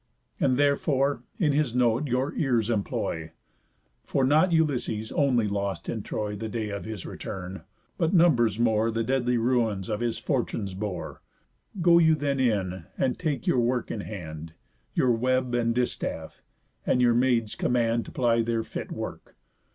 [0.39, 3.33] And therefore in his note your ears employ:
[4.03, 7.61] For not Ulysses only lost in Troy The day of his return,
[7.99, 11.21] but numbers more The deadly ruins of his fortunes bore.
[11.83, 14.55] Go you then in, and take your work in hand,
[14.95, 16.41] Your web, and distaff;
[16.83, 19.35] and your maids command To ply their fit work.